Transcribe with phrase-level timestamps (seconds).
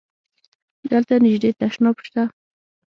[0.91, 2.23] دلته نژدی تشناب شته؟